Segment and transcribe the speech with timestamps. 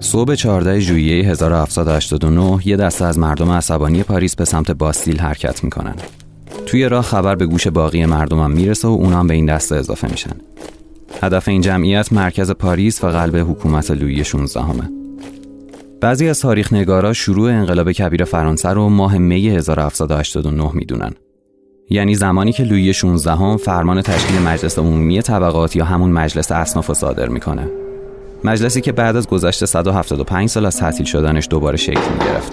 [0.00, 5.94] صبح 14 ژوئیه 1789 یه دسته از مردم عصبانی پاریس به سمت باستیل حرکت می‌کنن.
[6.66, 10.36] توی راه خبر به گوش باقی مردمم می‌رسه و اونام به این دسته اضافه میشن.
[11.22, 14.90] هدف این جمعیت مرکز پاریس و قلب حکومت لویی 16 همه.
[16.00, 21.12] بعضی از تاریخ نگارا شروع انقلاب کبیر فرانسه رو ماه می 1789 می‌دونن.
[21.90, 26.92] یعنی زمانی که لویی 16 هم فرمان تشکیل مجلس عمومی طبقات یا همون مجلس اصناف
[26.92, 27.79] صادر می‌کنه.
[28.44, 32.52] مجلسی که بعد از گذشت 175 سال از تعطیل شدنش دوباره شکل می گرفت.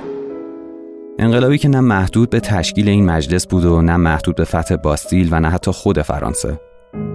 [1.20, 5.28] انقلابی که نه محدود به تشکیل این مجلس بود و نه محدود به فتح باستیل
[5.32, 6.60] و نه حتی خود فرانسه.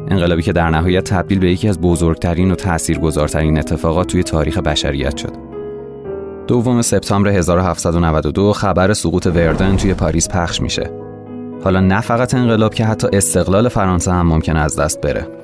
[0.08, 5.16] انقلابی که در نهایت تبدیل به یکی از بزرگترین و تاثیرگذارترین اتفاقات توی تاریخ بشریت
[5.16, 5.32] شد.
[6.46, 10.91] دوم سپتامبر 1792 خبر سقوط وردن توی پاریس پخش میشه.
[11.64, 15.41] حالا نه فقط انقلاب که حتی استقلال فرانسه هم ممکن از دست بره.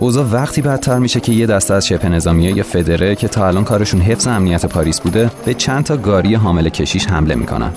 [0.00, 3.64] اوضاع وقتی بدتر میشه که یه دسته از شبه نظامی یا فدره که تا الان
[3.64, 7.72] کارشون حفظ امنیت پاریس بوده به چند تا گاری حامل کشیش حمله می‌کنن.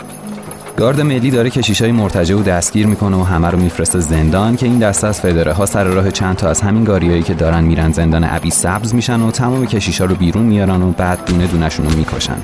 [0.77, 4.65] گارد ملی داره کشیش های مرتجع و دستگیر می‌کنه و همه رو میفرسته زندان که
[4.65, 7.91] این دسته از فدره ها سر راه چند تا از همین گاریایی که دارن میرن
[7.91, 11.85] زندان ابی سبز میشن و تمام کشیش ها رو بیرون میارن و بعد دونه دونشون
[11.85, 12.37] رو می‌کشن.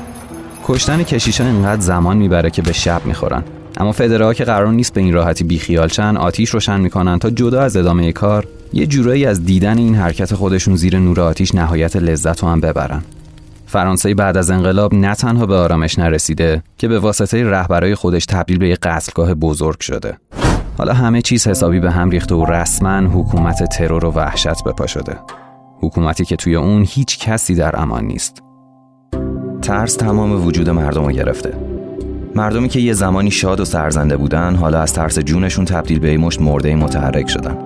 [0.64, 3.44] کشتن کشیش ها اینقدر زمان می‌بره که به شب می‌خورن.
[3.80, 7.62] اما فدرها که قرار نیست به این راحتی بیخیال شن آتیش روشن می‌کنن تا جدا
[7.62, 12.44] از ادامه کار یه جورایی از دیدن این حرکت خودشون زیر نور آتیش نهایت لذت
[12.44, 13.02] رو هم ببرن.
[13.66, 18.58] فرانسه بعد از انقلاب نه تنها به آرامش نرسیده که به واسطه رهبرای خودش تبدیل
[18.58, 20.18] به یک قتلگاه بزرگ شده.
[20.78, 25.18] حالا همه چیز حسابی به هم ریخته و رسما حکومت ترور و وحشت بپا شده.
[25.82, 28.44] حکومتی که توی اون هیچ کسی در امان نیست.
[29.62, 31.79] ترس تمام وجود مردم رو گرفته.
[32.36, 36.42] مردمی که یه زمانی شاد و سرزنده بودن حالا از ترس جونشون تبدیل به مشت
[36.42, 37.58] مرده متحرک شدن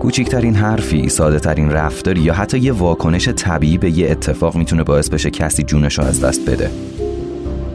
[0.00, 5.10] کوچکترین حرفی، ساده ترین رفتاری یا حتی یه واکنش طبیعی به یه اتفاق می‌تونه باعث
[5.10, 6.70] بشه کسی جونش رو از دست بده.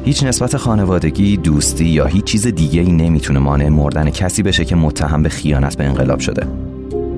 [0.05, 4.75] هیچ نسبت خانوادگی، دوستی یا هیچ چیز دیگه ای نمی‌تونه مانع مردن کسی بشه که
[4.75, 6.47] متهم به خیانت به انقلاب شده.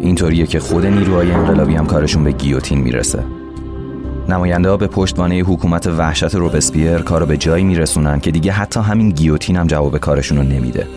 [0.01, 3.23] اینطوریه که خود نیروهای انقلابی هم کارشون به گیوتین می‌رسه.
[4.29, 9.09] نماینده ها به پشتوانه حکومت وحشت روبسپیر کارو به جایی میرسونن که دیگه حتی همین
[9.09, 10.87] گیوتین هم جواب کارشون رو نمیده.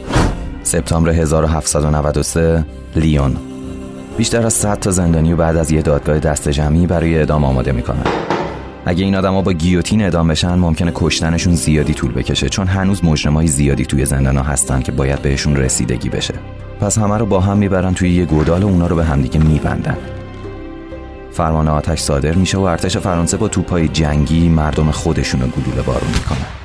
[0.63, 2.65] سپتامبر 1793
[2.97, 3.37] لیون.
[4.19, 7.73] بیشتر از 100 تا زندانی و بعد از یه دادگاه دست جمعی برای اعدام آماده
[7.73, 8.07] می‌کنن.
[8.87, 13.47] اگه این آدما با گیوتین اعدام بشن ممکنه کشتنشون زیادی طول بکشه چون هنوز مجرمای
[13.47, 16.35] زیادی توی زندانا هستن که باید بهشون رسیدگی بشه.
[16.81, 19.97] پس همه رو با هم می‌برن توی یه گودال و اونا رو به همدیگه میبندن.
[21.33, 26.11] فرمان آتش صادر میشه و ارتش فرانسه با توپای جنگی مردم خودشون رو گلوله بارون
[26.11, 26.62] می‌کنن.